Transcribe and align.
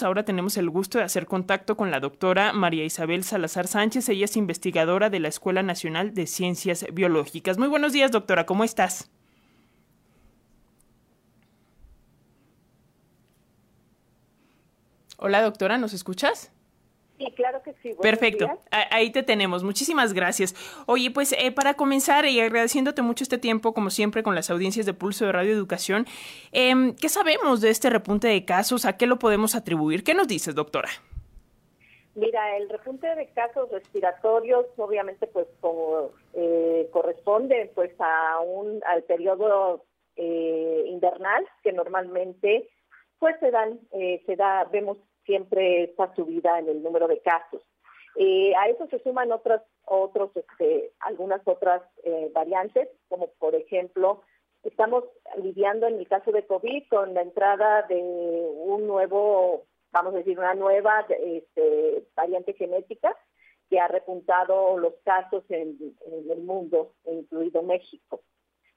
Ahora 0.00 0.24
tenemos 0.24 0.56
el 0.56 0.70
gusto 0.70 0.98
de 0.98 1.04
hacer 1.04 1.26
contacto 1.26 1.76
con 1.76 1.90
la 1.90 1.98
doctora 1.98 2.52
María 2.52 2.84
Isabel 2.84 3.24
Salazar 3.24 3.66
Sánchez. 3.66 4.08
Ella 4.08 4.26
es 4.26 4.36
investigadora 4.36 5.10
de 5.10 5.18
la 5.18 5.26
Escuela 5.26 5.64
Nacional 5.64 6.14
de 6.14 6.28
Ciencias 6.28 6.86
Biológicas. 6.92 7.58
Muy 7.58 7.66
buenos 7.66 7.92
días, 7.92 8.12
doctora. 8.12 8.46
¿Cómo 8.46 8.62
estás? 8.62 9.10
Hola, 15.16 15.42
doctora. 15.42 15.78
¿Nos 15.78 15.92
escuchas? 15.92 16.52
Sí, 17.18 17.32
claro 17.34 17.60
que 17.64 17.74
sí. 17.82 17.94
Perfecto, 18.00 18.46
ahí 18.70 19.10
te 19.10 19.24
tenemos. 19.24 19.64
Muchísimas 19.64 20.12
gracias. 20.12 20.54
Oye, 20.86 21.10
pues 21.10 21.32
eh, 21.32 21.50
para 21.50 21.74
comenzar 21.74 22.24
y 22.26 22.38
agradeciéndote 22.40 23.02
mucho 23.02 23.24
este 23.24 23.38
tiempo, 23.38 23.74
como 23.74 23.90
siempre, 23.90 24.22
con 24.22 24.36
las 24.36 24.50
audiencias 24.50 24.86
de 24.86 24.94
Pulso 24.94 25.26
de 25.26 25.32
Radio 25.32 25.52
Educación, 25.52 26.06
eh, 26.52 26.94
¿qué 27.00 27.08
sabemos 27.08 27.60
de 27.60 27.70
este 27.70 27.90
repunte 27.90 28.28
de 28.28 28.44
casos? 28.44 28.84
¿A 28.84 28.96
qué 28.96 29.08
lo 29.08 29.18
podemos 29.18 29.56
atribuir? 29.56 30.04
¿Qué 30.04 30.14
nos 30.14 30.28
dices, 30.28 30.54
doctora? 30.54 30.90
Mira, 32.14 32.56
el 32.56 32.68
repunte 32.68 33.12
de 33.12 33.26
casos 33.30 33.68
respiratorios, 33.70 34.66
obviamente, 34.76 35.26
pues 35.26 35.48
como 35.60 36.10
eh, 36.34 36.88
corresponde 36.92 37.72
pues 37.74 37.90
a 37.98 38.38
un 38.40 38.80
al 38.86 39.02
periodo 39.02 39.84
eh, 40.14 40.84
invernal 40.86 41.44
que 41.64 41.72
normalmente 41.72 42.68
pues 43.18 43.34
se 43.40 43.50
dan 43.50 43.80
se 43.90 44.36
da 44.36 44.64
vemos 44.70 44.98
siempre 45.28 45.84
esta 45.84 46.14
subida 46.14 46.58
en 46.58 46.70
el 46.70 46.82
número 46.82 47.06
de 47.06 47.20
casos. 47.20 47.62
Eh, 48.16 48.54
a 48.56 48.68
eso 48.68 48.86
se 48.88 48.98
suman 49.00 49.30
otras, 49.30 49.62
otros, 49.84 50.30
este, 50.34 50.90
algunas 51.00 51.42
otras 51.44 51.82
eh, 52.02 52.30
variantes, 52.34 52.88
como 53.08 53.28
por 53.38 53.54
ejemplo, 53.54 54.22
estamos 54.64 55.04
lidiando 55.42 55.86
en 55.86 55.98
el 55.98 56.08
caso 56.08 56.32
de 56.32 56.46
COVID 56.46 56.88
con 56.88 57.12
la 57.12 57.20
entrada 57.20 57.82
de 57.82 57.96
un 57.96 58.86
nuevo, 58.86 59.64
vamos 59.92 60.14
a 60.14 60.18
decir, 60.18 60.38
una 60.38 60.54
nueva 60.54 61.06
este, 61.08 62.04
variante 62.16 62.54
genética 62.54 63.14
que 63.68 63.78
ha 63.78 63.86
repuntado 63.86 64.78
los 64.78 64.94
casos 65.04 65.44
en 65.50 65.76
el 66.06 66.40
mundo, 66.40 66.94
incluido 67.04 67.62
México. 67.62 68.22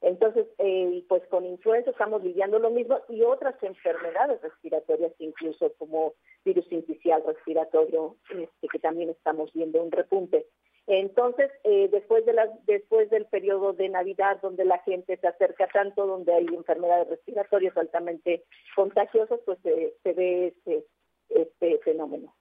Entonces, 0.02 0.48
eh, 0.58 1.04
pues 1.08 1.22
con 1.28 1.46
influenza 1.46 1.92
estamos 1.92 2.24
lidiando 2.24 2.58
lo 2.58 2.72
mismo 2.72 3.00
y 3.08 3.22
otras 3.22 3.56
enfermedades 3.62 4.42
respiratorias, 4.42 5.14
incluso 5.20 5.72
como 5.78 6.14
virus 6.44 6.66
inicial 6.72 7.24
respiratorio, 7.26 8.18
este, 8.32 8.68
que 8.68 8.80
también 8.80 9.12
estamos 9.12 9.54
viendo 9.54 9.82
un 9.82 9.92
repunte. 9.92 10.48
Entonces, 10.88 11.52
eh, 11.64 11.88
después 11.92 12.26
de 12.26 12.34
después 12.66 13.12
del 13.12 13.28
periodo 13.28 13.74
de 13.74 13.90
Navidad, 13.90 14.42
donde 14.42 14.66
la 14.66 14.80
gente 14.80 15.18
se 15.18 15.28
acerca 15.28 15.68
tanto, 15.68 16.08
donde 16.08 16.34
hay 16.34 16.48
enfermedades 16.48 17.08
respiratorias 17.08 17.78
altamente 17.78 18.44
contagiosas, 18.76 19.40
pues 19.46 19.60
se 19.62 20.14
ve 20.14 20.48
este, 20.48 20.86
este 21.30 21.78
fenómeno. 21.80 22.34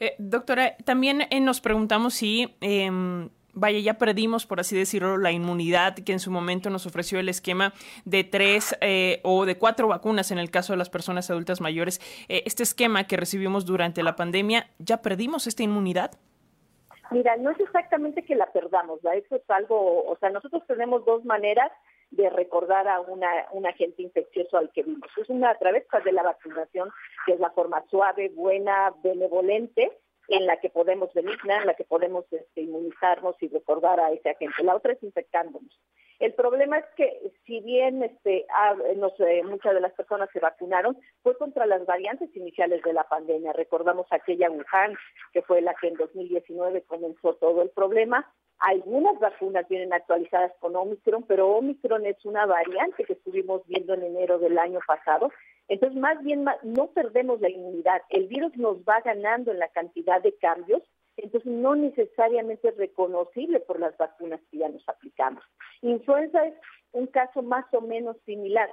Eh, 0.00 0.16
doctora, 0.18 0.76
también 0.84 1.20
nos 1.42 1.60
preguntamos 1.60 2.14
si 2.14 2.56
em, 2.60 3.30
vaya, 3.52 3.78
ya 3.78 3.94
perdimos, 3.94 4.46
por 4.46 4.60
así 4.60 4.76
decirlo, 4.76 5.18
la 5.18 5.32
inmunidad 5.32 5.94
que 5.94 6.12
en 6.12 6.20
su 6.20 6.30
momento 6.30 6.70
nos 6.70 6.86
ofreció 6.86 7.18
el 7.20 7.28
esquema 7.28 7.72
de 8.04 8.24
tres 8.24 8.76
eh, 8.80 9.20
o 9.24 9.44
de 9.44 9.58
cuatro 9.58 9.88
vacunas 9.88 10.30
en 10.30 10.38
el 10.38 10.50
caso 10.50 10.72
de 10.72 10.78
las 10.78 10.90
personas 10.90 11.30
adultas 11.30 11.60
mayores. 11.60 12.00
Eh, 12.28 12.42
este 12.46 12.62
esquema 12.62 13.04
que 13.04 13.16
recibimos 13.16 13.66
durante 13.66 14.02
la 14.02 14.16
pandemia, 14.16 14.68
¿ya 14.78 15.02
perdimos 15.02 15.46
esta 15.46 15.62
inmunidad? 15.62 16.12
Mira, 17.10 17.36
no 17.36 17.50
es 17.50 17.60
exactamente 17.60 18.22
que 18.22 18.34
la 18.34 18.50
perdamos, 18.52 19.00
eso 19.04 19.36
es 19.36 19.50
algo, 19.50 20.04
o 20.06 20.16
sea, 20.18 20.30
nosotros 20.30 20.62
tenemos 20.66 21.04
dos 21.04 21.22
maneras 21.26 21.70
de 22.10 22.30
recordar 22.30 22.88
a 22.88 23.00
una, 23.00 23.28
un 23.52 23.66
agente 23.66 24.02
infeccioso 24.02 24.56
al 24.56 24.70
que 24.72 24.82
vimos. 24.82 25.10
Es 25.16 25.28
una 25.28 25.50
a 25.50 25.58
través 25.58 25.84
de 26.04 26.12
la 26.12 26.22
vacunación, 26.22 26.90
que 27.26 27.32
es 27.32 27.40
la 27.40 27.50
forma 27.50 27.84
suave, 27.90 28.30
buena, 28.34 28.92
benevolente, 29.02 29.92
en 30.32 30.46
la 30.46 30.56
que 30.56 30.70
podemos 30.70 31.12
benigna, 31.12 31.58
en 31.58 31.66
la 31.66 31.74
que 31.74 31.84
podemos 31.84 32.24
este, 32.32 32.62
inmunizarnos 32.62 33.36
y 33.42 33.48
recordar 33.48 34.00
a 34.00 34.12
ese 34.12 34.30
agente. 34.30 34.64
La 34.64 34.74
otra 34.74 34.94
es 34.94 35.02
infectándonos. 35.02 35.78
El 36.20 36.32
problema 36.32 36.78
es 36.78 36.86
que 36.96 37.32
si 37.44 37.60
bien 37.60 38.02
este, 38.02 38.46
muchas 39.44 39.74
de 39.74 39.80
las 39.80 39.92
personas 39.92 40.30
se 40.32 40.40
vacunaron, 40.40 40.96
fue 41.22 41.36
contra 41.36 41.66
las 41.66 41.84
variantes 41.84 42.34
iniciales 42.34 42.80
de 42.82 42.94
la 42.94 43.04
pandemia. 43.04 43.52
Recordamos 43.52 44.06
aquella 44.10 44.48
Wuhan, 44.50 44.96
que 45.34 45.42
fue 45.42 45.60
la 45.60 45.74
que 45.74 45.88
en 45.88 45.94
2019 45.94 46.82
comenzó 46.82 47.34
todo 47.34 47.60
el 47.60 47.68
problema. 47.70 48.32
Algunas 48.58 49.18
vacunas 49.18 49.68
vienen 49.68 49.92
actualizadas 49.92 50.52
con 50.60 50.76
Omicron, 50.76 51.24
pero 51.24 51.48
Omicron 51.48 52.06
es 52.06 52.24
una 52.24 52.46
variante 52.46 53.04
que 53.04 53.14
estuvimos 53.14 53.66
viendo 53.66 53.92
en 53.92 54.04
enero 54.04 54.38
del 54.38 54.56
año 54.58 54.78
pasado 54.86 55.30
entonces, 55.72 55.98
más 55.98 56.22
bien, 56.22 56.44
no 56.64 56.88
perdemos 56.88 57.40
la 57.40 57.48
inmunidad. 57.48 58.02
El 58.10 58.26
virus 58.26 58.54
nos 58.58 58.82
va 58.82 59.00
ganando 59.00 59.52
en 59.52 59.58
la 59.58 59.68
cantidad 59.68 60.20
de 60.20 60.36
cambios, 60.36 60.82
entonces 61.16 61.50
no 61.50 61.74
necesariamente 61.74 62.68
es 62.68 62.76
reconocible 62.76 63.58
por 63.60 63.80
las 63.80 63.96
vacunas 63.96 64.38
que 64.50 64.58
ya 64.58 64.68
nos 64.68 64.86
aplicamos. 64.86 65.42
Influenza 65.80 66.44
es 66.44 66.54
un 66.90 67.06
caso 67.06 67.40
más 67.40 67.64
o 67.72 67.80
menos 67.80 68.18
similar. 68.26 68.68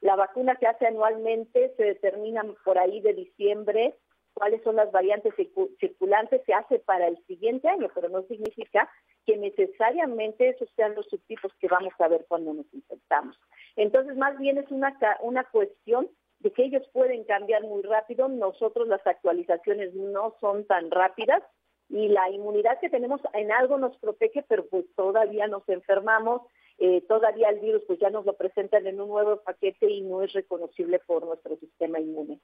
La 0.00 0.14
vacuna 0.14 0.54
que 0.54 0.68
hace 0.68 0.86
anualmente 0.86 1.74
se 1.76 1.82
determina 1.82 2.44
por 2.64 2.78
ahí 2.78 3.00
de 3.00 3.14
diciembre 3.14 3.96
cuáles 4.32 4.62
son 4.62 4.76
las 4.76 4.92
variantes 4.92 5.34
circulantes, 5.80 6.40
se 6.46 6.54
hace 6.54 6.78
para 6.78 7.08
el 7.08 7.18
siguiente 7.26 7.68
año, 7.68 7.88
pero 7.96 8.08
no 8.10 8.22
significa 8.28 8.88
que 9.26 9.36
necesariamente 9.36 10.50
esos 10.50 10.68
sean 10.76 10.94
los 10.94 11.06
subtipos 11.06 11.52
que 11.58 11.66
vamos 11.66 11.94
a 11.98 12.06
ver 12.06 12.26
cuando 12.28 12.54
nos 12.54 12.72
infectamos. 12.72 13.36
Entonces, 13.74 14.16
más 14.16 14.38
bien 14.38 14.58
es 14.58 14.70
una, 14.70 14.96
una 15.20 15.42
cuestión 15.44 16.08
de 16.44 16.52
que 16.52 16.64
ellos 16.64 16.86
pueden 16.92 17.24
cambiar 17.24 17.62
muy 17.62 17.82
rápido, 17.82 18.28
nosotros 18.28 18.86
las 18.86 19.04
actualizaciones 19.06 19.94
no 19.94 20.36
son 20.40 20.66
tan 20.66 20.90
rápidas 20.90 21.42
y 21.88 22.08
la 22.08 22.30
inmunidad 22.30 22.78
que 22.80 22.90
tenemos 22.90 23.22
en 23.32 23.50
algo 23.50 23.78
nos 23.78 23.96
protege, 23.96 24.44
pero 24.46 24.66
pues 24.66 24.84
todavía 24.94 25.46
nos 25.46 25.66
enfermamos, 25.70 26.42
eh, 26.78 27.00
todavía 27.08 27.48
el 27.48 27.60
virus 27.60 27.82
pues 27.86 27.98
ya 27.98 28.10
nos 28.10 28.26
lo 28.26 28.34
presentan 28.34 28.86
en 28.86 29.00
un 29.00 29.08
nuevo 29.08 29.38
paquete 29.38 29.90
y 29.90 30.02
no 30.02 30.22
es 30.22 30.34
reconocible 30.34 30.98
por 31.06 31.24
nuestro 31.24 31.56
sistema 31.56 31.98
inmune. 31.98 32.40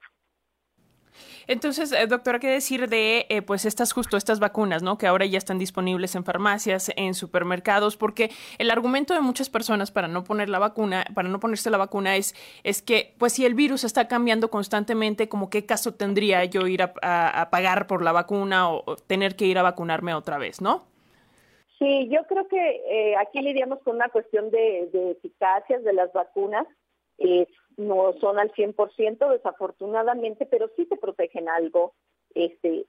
Entonces, 1.46 1.92
eh, 1.92 2.06
doctora, 2.06 2.38
¿qué 2.38 2.48
decir 2.48 2.88
de 2.88 3.26
eh, 3.28 3.42
pues 3.42 3.64
estas 3.64 3.92
justo 3.92 4.16
estas 4.16 4.40
vacunas, 4.40 4.82
¿no? 4.82 4.98
Que 4.98 5.06
ahora 5.06 5.26
ya 5.26 5.38
están 5.38 5.58
disponibles 5.58 6.14
en 6.14 6.24
farmacias, 6.24 6.92
en 6.96 7.14
supermercados, 7.14 7.96
porque 7.96 8.30
el 8.58 8.70
argumento 8.70 9.14
de 9.14 9.20
muchas 9.20 9.50
personas 9.50 9.90
para 9.90 10.08
no 10.08 10.24
poner 10.24 10.48
la 10.48 10.58
vacuna, 10.58 11.04
para 11.14 11.28
no 11.28 11.40
ponerse 11.40 11.70
la 11.70 11.78
vacuna 11.78 12.16
es, 12.16 12.34
es 12.64 12.82
que, 12.82 13.14
pues 13.18 13.32
si 13.32 13.44
el 13.44 13.54
virus 13.54 13.84
está 13.84 14.08
cambiando 14.08 14.50
constantemente, 14.50 15.28
como 15.28 15.50
qué 15.50 15.66
caso 15.66 15.94
tendría 15.94 16.44
yo 16.44 16.66
ir 16.66 16.82
a, 16.82 17.48
pagar 17.50 17.86
por 17.86 18.02
la 18.02 18.12
vacuna 18.12 18.70
o, 18.70 18.96
tener 19.06 19.36
que 19.36 19.46
ir 19.46 19.58
a 19.58 19.62
vacunarme 19.62 20.14
otra 20.14 20.38
vez, 20.38 20.60
¿no? 20.60 20.84
Sí, 21.78 22.08
yo 22.10 22.24
creo 22.28 22.46
que 22.46 22.82
eh, 22.90 23.16
aquí 23.16 23.40
lidiamos 23.40 23.80
con 23.80 23.96
una 23.96 24.08
cuestión 24.10 24.50
de, 24.50 24.88
de 24.92 25.16
de 25.82 25.92
las 25.92 26.12
vacunas. 26.12 26.66
Eh, 27.20 27.46
no 27.76 28.12
son 28.20 28.38
al 28.38 28.52
100% 28.52 29.30
desafortunadamente, 29.30 30.46
pero 30.46 30.68
sí 30.76 30.86
te 30.86 30.96
protegen 30.96 31.48
algo, 31.48 31.94
este, 32.34 32.86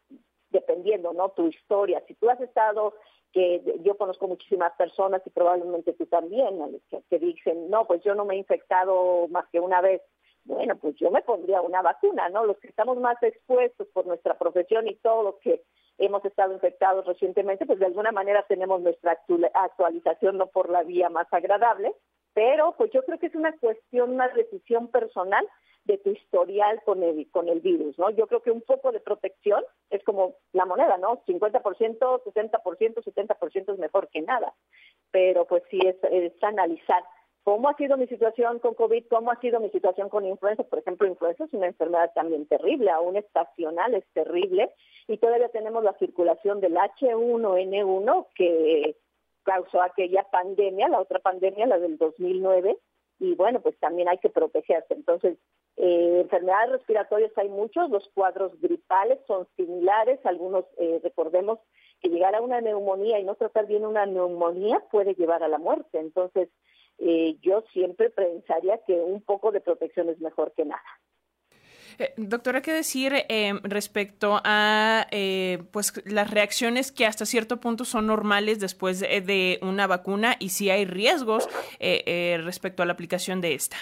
dependiendo, 0.50 1.14
¿no? 1.14 1.30
Tu 1.30 1.47
historia. 1.47 2.03
Si 2.08 2.16
tú 2.16 2.30
has 2.30 2.42
estado, 2.42 2.94
que 3.31 3.62
yo 3.84 3.97
conozco 3.97 4.28
muchísimas 4.28 4.74
personas 4.74 5.22
y 5.25 5.30
probablemente 5.30 5.94
tú 5.94 6.06
también, 6.06 6.81
que, 7.09 7.19
dicen, 7.19 7.69
no, 7.69 7.86
pues 7.86 8.03
yo 8.03 8.16
no 8.16 8.25
me 8.25 8.36
he 8.36 8.38
infectado 8.38 9.28
más 9.30 9.47
que 9.50 9.59
una 9.59 9.81
vez. 9.81 10.02
Bueno, 10.44 10.75
pues 10.78 10.96
yo 10.96 11.12
me 11.12 11.22
pondría 11.22 11.62
una 11.62 11.81
vacuna, 11.81 12.28
¿no? 12.30 12.46
Los 12.46 12.58
que 12.58 12.68
estamos 12.68 12.98
más 12.98 13.22
expuestos 13.22 13.88
por 13.94 14.08
nuestra 14.08 14.38
profesión 14.38 14.88
y 14.88 14.96
todo 14.96 15.24
lo 15.24 15.40
que 15.40 15.63
hemos 16.00 16.25
estado 16.25 16.53
infectados 16.53 17.06
recientemente, 17.06 17.66
pues 17.66 17.80
de 17.80 17.86
alguna 17.86 18.12
manera 18.12 18.44
tenemos 18.48 18.81
nuestra 18.81 19.19
actualización 19.53 20.38
no 20.38 20.48
por 20.48 20.69
la 20.69 20.84
vía 20.84 21.09
más 21.09 21.28
agradable, 21.31 21.94
pero 22.34 22.75
pues 22.78 22.92
yo 22.92 23.03
creo 23.03 23.19
que 23.19 23.28
es 23.28 23.36
una 23.36 23.56
cuestión, 23.58 24.12
una 24.12 24.30
decisión 24.30 24.88
personal 24.90 25.47
de 25.86 25.97
tu 25.97 26.12
historial 26.12 26.81
con 26.86 27.02
el, 27.03 27.30
con 27.31 27.50
el 27.50 27.60
virus, 27.60 27.98
¿no? 27.98 28.10
Yo 28.12 28.28
creo 28.28 28.42
que 28.42 28.51
un 28.51 28.62
poco 28.62 28.92
de 28.92 29.00
protección 29.00 29.63
es 29.89 30.04
como 30.04 30.36
la 30.54 30.66
moneda, 30.66 30.98
¿no? 30.98 31.24
50%, 31.25 31.62
60%, 31.62 33.04
70% 33.04 33.74
es 33.74 33.80
mejor 33.80 34.07
que 34.10 34.22
nada. 34.22 34.54
Pero 35.12 35.45
pues 35.45 35.63
sí 35.69 35.80
es, 35.83 35.95
es 36.12 36.31
analizar 36.44 37.04
cómo 37.44 37.69
ha 37.69 37.75
sido 37.75 37.98
mi 37.98 38.07
situación 38.07 38.60
con 38.60 38.75
COVID, 38.75 39.06
cómo 39.10 39.31
ha 39.31 39.39
sido 39.39 39.60
mi 39.60 39.69
situación 39.69 40.10
con 40.10 40.25
influenza. 40.25 40.63
Por 40.63 40.80
ejemplo, 40.80 41.07
influenza 41.07 41.45
es 41.45 41.54
una 41.54 41.68
enfermedad 41.68 42.12
también 42.13 42.45
terrible, 42.45 42.92
aún 42.92 43.16
estacional 43.16 43.95
es 43.95 44.06
terrible, 44.13 44.72
y 45.07 45.18
todavía 45.18 45.50
tenemos 45.50 45.84
la 45.84 45.94
circulación 45.94 46.62
del 46.62 46.75
H1N1 46.75 48.27
que 48.36 48.95
causó 49.51 49.81
aquella 49.81 50.24
pandemia, 50.31 50.88
la 50.88 51.01
otra 51.01 51.19
pandemia, 51.19 51.65
la 51.65 51.77
del 51.77 51.98
2009, 51.98 52.77
y 53.19 53.36
bueno, 53.36 53.59
pues 53.59 53.77
también 53.80 54.07
hay 54.07 54.18
que 54.18 54.30
protegerse. 54.30 54.94
Entonces, 54.94 55.38
eh, 55.75 56.21
enfermedades 56.21 56.71
respiratorias 56.71 57.38
hay 57.38 57.50
muchos, 57.50 57.89
los 57.89 58.07
cuadros 58.13 58.59
gripales 58.62 59.19
son 59.27 59.45
similares, 59.57 60.25
algunos, 60.25 60.63
eh, 60.77 61.01
recordemos 61.03 61.59
que 62.00 62.07
llegar 62.07 62.33
a 62.33 62.42
una 62.42 62.62
neumonía 62.62 63.19
y 63.19 63.25
no 63.25 63.36
tratar 63.36 63.68
bien 63.68 63.86
una 63.86 64.06
neumonía 64.06 64.81
puede 64.89 65.15
llevar 65.15 65.44
a 65.44 65.50
la 65.50 65.57
muerte. 65.57 66.00
Entonces, 66.00 66.48
eh, 67.00 67.36
yo 67.42 67.63
siempre 67.74 68.09
pensaría 68.09 68.77
que 68.88 68.94
un 68.94 69.21
poco 69.21 69.51
de 69.51 69.59
protección 69.59 70.07
es 70.07 70.19
mejor 70.21 70.53
que 70.53 70.63
nada. 70.63 70.81
Eh, 71.97 72.13
doctora, 72.17 72.61
¿qué 72.61 72.71
decir 72.71 73.13
eh, 73.13 73.53
respecto 73.63 74.39
a 74.43 75.07
eh, 75.11 75.63
pues 75.71 76.01
las 76.05 76.31
reacciones 76.31 76.91
que 76.91 77.05
hasta 77.05 77.25
cierto 77.25 77.57
punto 77.57 77.85
son 77.85 78.07
normales 78.07 78.59
después 78.59 78.99
de, 78.99 79.59
una 79.61 79.88
vacuna 79.88 80.35
y 80.39 80.49
si 80.49 80.69
hay 80.69 80.85
riesgos 80.85 81.49
respecto 81.79 82.83
a 82.83 82.85
la 82.85 82.93
aplicación 82.93 83.41
de 83.41 83.53
esta? 83.53 83.77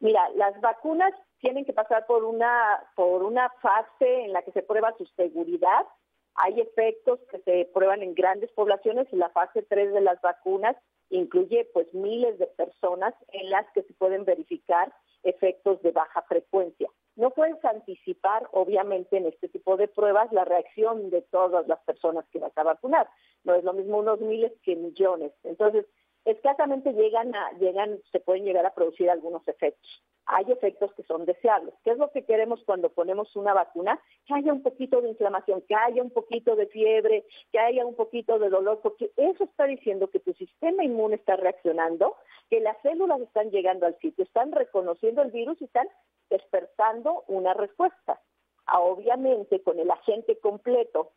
Mira, 0.00 0.20
las 0.36 0.60
vacunas 0.60 1.12
tienen 1.40 1.64
que 1.64 1.72
pasar 1.72 2.06
por 2.06 2.24
una 2.24 2.82
por 2.94 3.22
una 3.22 3.50
fase 3.60 4.24
en 4.24 4.32
la 4.32 4.42
que 4.42 4.52
se 4.52 4.62
prueba 4.62 4.94
su 4.96 5.06
seguridad. 5.16 5.86
Hay 6.34 6.60
efectos 6.60 7.18
que 7.30 7.38
se 7.40 7.68
prueban 7.72 8.02
en 8.02 8.14
grandes 8.14 8.50
poblaciones 8.52 9.08
y 9.12 9.16
la 9.16 9.28
fase 9.30 9.62
3 9.62 9.92
de 9.92 10.00
las 10.00 10.20
vacunas 10.20 10.76
incluye 11.10 11.68
pues 11.72 11.92
miles 11.94 12.38
de 12.38 12.46
personas 12.46 13.14
en 13.32 13.50
las 13.50 13.66
que 13.72 13.82
se 13.82 13.94
pueden 13.94 14.24
verificar 14.24 14.92
efectos 15.22 15.82
de 15.82 15.92
baja 15.92 16.22
frecuencia. 16.22 16.88
No 17.16 17.30
puedes 17.30 17.62
anticipar, 17.64 18.48
obviamente, 18.52 19.16
en 19.16 19.26
este 19.26 19.48
tipo 19.48 19.76
de 19.76 19.88
pruebas 19.88 20.32
la 20.32 20.44
reacción 20.44 21.10
de 21.10 21.22
todas 21.22 21.66
las 21.66 21.80
personas 21.80 22.24
que 22.30 22.38
vas 22.38 22.56
a 22.56 22.62
vacunar. 22.62 23.08
No 23.44 23.54
es 23.54 23.64
lo 23.64 23.72
mismo 23.72 23.98
unos 23.98 24.20
miles 24.20 24.52
que 24.62 24.76
millones. 24.76 25.32
Entonces, 25.42 25.84
escasamente 26.24 26.92
llegan 26.92 27.34
a, 27.34 27.52
llegan, 27.58 27.98
se 28.12 28.20
pueden 28.20 28.44
llegar 28.44 28.66
a 28.66 28.74
producir 28.74 29.10
algunos 29.10 29.46
efectos 29.48 30.02
hay 30.28 30.44
efectos 30.52 30.92
que 30.92 31.02
son 31.04 31.24
deseables. 31.24 31.74
¿Qué 31.82 31.90
es 31.90 31.98
lo 31.98 32.10
que 32.10 32.24
queremos 32.24 32.62
cuando 32.64 32.90
ponemos 32.90 33.34
una 33.34 33.54
vacuna? 33.54 33.98
Que 34.26 34.34
haya 34.34 34.52
un 34.52 34.62
poquito 34.62 35.00
de 35.00 35.08
inflamación, 35.08 35.62
que 35.62 35.74
haya 35.74 36.02
un 36.02 36.10
poquito 36.10 36.54
de 36.54 36.66
fiebre, 36.66 37.24
que 37.50 37.58
haya 37.58 37.84
un 37.86 37.94
poquito 37.94 38.38
de 38.38 38.50
dolor, 38.50 38.80
porque 38.82 39.10
eso 39.16 39.44
está 39.44 39.64
diciendo 39.64 40.10
que 40.10 40.20
tu 40.20 40.34
sistema 40.34 40.84
inmune 40.84 41.16
está 41.16 41.36
reaccionando, 41.36 42.14
que 42.50 42.60
las 42.60 42.76
células 42.82 43.20
están 43.22 43.50
llegando 43.50 43.86
al 43.86 43.98
sitio, 44.00 44.22
están 44.22 44.52
reconociendo 44.52 45.22
el 45.22 45.30
virus 45.30 45.60
y 45.62 45.64
están 45.64 45.88
despertando 46.28 47.24
una 47.28 47.54
respuesta. 47.54 48.20
Ah, 48.66 48.80
obviamente, 48.80 49.62
con 49.62 49.80
el 49.80 49.90
agente 49.90 50.38
completo, 50.40 51.12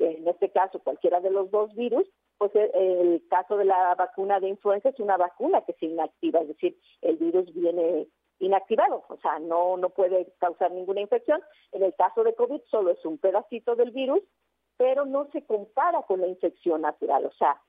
en 0.00 0.26
este 0.26 0.50
caso 0.50 0.80
cualquiera 0.80 1.20
de 1.20 1.30
los 1.30 1.48
dos 1.52 1.72
virus, 1.76 2.08
pues 2.38 2.54
eh, 2.54 2.70
el 2.74 3.22
caso 3.28 3.56
de 3.56 3.64
la 3.64 3.94
vacuna 3.96 4.40
de 4.40 4.48
influenza 4.48 4.88
es 4.88 5.00
una 5.00 5.16
vacuna 5.16 5.62
que 5.62 5.74
se 5.74 5.86
inactiva, 5.86 6.40
es 6.40 6.48
decir, 6.48 6.78
el 7.02 7.16
virus 7.16 7.52
viene 7.52 8.08
inactivado, 8.38 9.04
o 9.08 9.16
sea, 9.18 9.38
no, 9.40 9.76
no 9.76 9.90
puede 9.90 10.32
causar 10.38 10.70
ninguna 10.70 11.00
infección. 11.00 11.42
En 11.72 11.82
el 11.82 11.94
caso 11.94 12.22
de 12.22 12.34
COVID 12.34 12.60
solo 12.70 12.92
es 12.92 13.04
un 13.04 13.18
pedacito 13.18 13.74
del 13.74 13.90
virus, 13.90 14.22
pero 14.76 15.04
no 15.04 15.28
se 15.32 15.44
compara 15.44 16.02
con 16.02 16.20
la 16.20 16.28
infección 16.28 16.82
natural, 16.82 17.26
o 17.26 17.32
sea, 17.32 17.60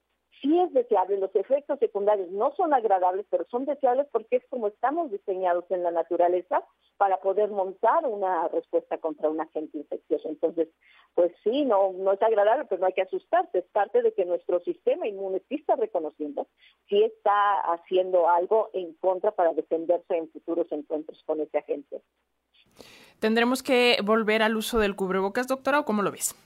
sí 0.42 0.60
es 0.60 0.71
deseable, 0.74 1.18
los 1.18 1.36
efectos 1.36 1.80
secundarios 1.80 2.30
no 2.30 2.54
son 2.56 2.74
agradables, 2.74 3.25
pero 3.30 3.45
son 3.50 3.66
deseables 3.66 4.07
porque 4.12 4.38
es 4.38 4.44
como 4.50 4.68
estamos 4.68 5.12
diseñados 5.12 5.66
en 5.69 5.83
la 5.83 5.92
naturaleza 5.92 6.63
para 6.98 7.18
poder 7.18 7.50
montar 7.50 8.06
una 8.06 8.48
respuesta 8.50 8.98
contra 8.98 9.30
un 9.30 9.42
agente 9.42 9.77
infeccioso. 9.77 10.30
Entonces, 10.30 10.69
pues 11.19 11.33
sí, 11.44 11.66
no, 11.66 11.92
no 11.92 12.13
es 12.13 12.21
agradable, 12.21 12.63
pero 12.69 12.80
no 12.80 12.88
hay 12.88 12.94
que 12.94 13.01
asustarse, 13.01 13.57
es 13.57 13.66
parte 13.74 14.01
de 14.01 14.13
que 14.13 14.24
nuestro 14.24 14.62
sistema 14.62 15.06
inmune 15.06 15.42
sí 15.50 15.56
está 15.56 15.75
reconociendo, 15.75 16.48
sí 16.88 17.04
está 17.04 17.60
haciendo 17.74 18.30
algo 18.30 18.69
en 18.71 18.94
contra 19.01 19.31
para 19.31 19.51
defenderse 19.51 20.16
en 20.16 20.30
futuros 20.30 20.71
encuentros 20.71 21.21
con 21.25 21.42
ese 21.42 21.57
agente. 21.57 22.01
¿Tendremos 23.19 23.62
que 23.62 23.98
volver 24.01 24.42
al 24.42 24.56
uso 24.56 24.80
del 24.80 24.95
cubrebocas, 24.95 25.50
doctora, 25.50 25.81
o 25.81 25.83
cómo 25.83 26.04
lo 26.04 26.12
ves? 26.12 26.38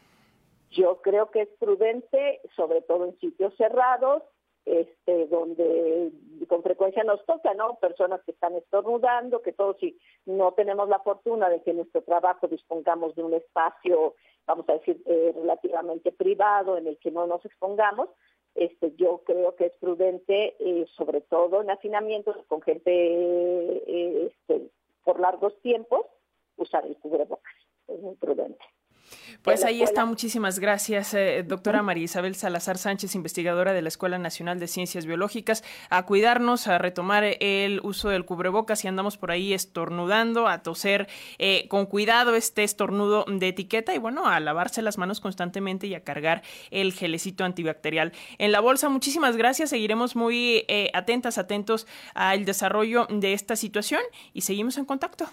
Yo 0.71 1.03
creo 1.03 1.29
que 1.29 1.43
es 1.43 1.49
prudente, 1.59 2.41
sobre 2.55 2.81
todo 2.81 3.05
en 3.05 3.19
sitios 3.19 3.55
cerrados, 3.57 4.23
este, 4.65 5.27
donde 5.27 6.11
con 6.47 6.63
frecuencia 6.63 7.03
nos 7.03 7.25
toca, 7.25 7.53
¿no? 7.53 7.75
Personas 7.75 8.21
que 8.23 8.31
están 8.31 8.55
estornudando, 8.55 9.41
que 9.41 9.53
todos 9.53 9.77
si 9.79 9.97
no 10.25 10.53
tenemos 10.53 10.87
la 10.89 10.99
fortuna 10.99 11.49
de 11.49 11.61
que 11.61 11.71
en 11.71 11.77
nuestro 11.77 12.01
trabajo 12.01 12.47
dispongamos 12.47 13.15
de 13.15 13.23
un 13.23 13.33
espacio, 13.33 14.15
vamos 14.45 14.67
a 14.69 14.73
decir, 14.73 15.01
eh, 15.05 15.33
relativamente 15.35 16.11
privado 16.11 16.77
en 16.77 16.87
el 16.87 16.97
que 16.97 17.11
no 17.11 17.27
nos 17.27 17.43
expongamos, 17.45 18.09
este, 18.55 18.93
yo 18.95 19.23
creo 19.25 19.55
que 19.55 19.65
es 19.65 19.73
prudente, 19.77 20.55
eh, 20.59 20.85
sobre 20.95 21.21
todo 21.21 21.61
en 21.61 21.71
hacinamientos 21.71 22.37
con 22.47 22.61
gente 22.61 22.91
eh, 22.91 24.27
este, 24.27 24.69
por 25.03 25.19
largos 25.19 25.59
tiempos, 25.61 26.05
usar 26.57 26.85
el 26.85 26.95
cubrebocas. 26.97 27.53
Es 27.87 27.99
muy 27.99 28.15
prudente. 28.15 28.63
Pues 29.41 29.65
ahí 29.65 29.81
está, 29.81 30.05
muchísimas 30.05 30.59
gracias, 30.59 31.13
eh, 31.13 31.43
doctora 31.45 31.81
María 31.81 32.05
Isabel 32.05 32.35
Salazar 32.35 32.77
Sánchez, 32.77 33.13
investigadora 33.15 33.73
de 33.73 33.81
la 33.81 33.89
Escuela 33.89 34.17
Nacional 34.17 34.59
de 34.59 34.67
Ciencias 34.67 35.05
Biológicas, 35.05 35.63
a 35.89 36.03
cuidarnos, 36.05 36.67
a 36.67 36.77
retomar 36.77 37.23
el 37.39 37.81
uso 37.83 38.09
del 38.09 38.23
cubrebocas 38.23 38.85
y 38.85 38.87
andamos 38.87 39.17
por 39.17 39.31
ahí 39.31 39.53
estornudando, 39.53 40.47
a 40.47 40.63
toser 40.63 41.07
eh, 41.39 41.67
con 41.67 41.85
cuidado 41.85 42.35
este 42.35 42.63
estornudo 42.63 43.25
de 43.27 43.49
etiqueta 43.49 43.93
y 43.93 43.97
bueno, 43.97 44.27
a 44.27 44.39
lavarse 44.39 44.81
las 44.81 44.97
manos 44.97 45.19
constantemente 45.19 45.87
y 45.87 45.95
a 45.95 46.03
cargar 46.03 46.41
el 46.71 46.93
gelecito 46.93 47.43
antibacterial 47.43 48.13
en 48.37 48.51
la 48.51 48.61
bolsa. 48.61 48.87
Muchísimas 48.89 49.35
gracias, 49.35 49.71
seguiremos 49.71 50.15
muy 50.15 50.63
eh, 50.67 50.89
atentas, 50.93 51.37
atentos 51.37 51.85
al 52.13 52.45
desarrollo 52.45 53.07
de 53.09 53.33
esta 53.33 53.55
situación 53.55 54.01
y 54.33 54.41
seguimos 54.41 54.77
en 54.77 54.85
contacto. 54.85 55.29